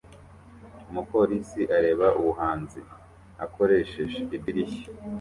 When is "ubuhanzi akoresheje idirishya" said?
2.19-4.87